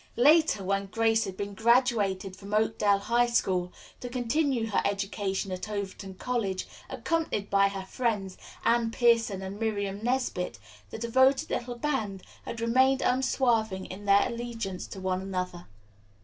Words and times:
Later, 0.17 0.63
when 0.63 0.87
Grace 0.87 1.25
had 1.25 1.37
been 1.37 1.53
graduated 1.53 2.35
from 2.35 2.55
Oakdale 2.55 2.97
High 2.97 3.27
School 3.27 3.71
to 3.99 4.09
continue 4.09 4.65
her 4.65 4.81
education 4.83 5.51
at 5.51 5.69
Overton 5.69 6.15
College, 6.15 6.65
accompanied 6.89 7.51
by 7.51 7.67
her 7.67 7.85
friends, 7.85 8.35
Anne 8.65 8.89
Pierson 8.89 9.43
and 9.43 9.59
Miriam 9.59 10.01
Nesbit, 10.03 10.57
the 10.89 10.97
devoted 10.97 11.51
little 11.51 11.75
band 11.75 12.23
had 12.45 12.61
remained 12.61 13.03
unswerving 13.03 13.85
in 13.91 14.05
their 14.05 14.27
allegiance 14.27 14.87
to 14.87 14.99
one 14.99 15.21
another. 15.21 15.67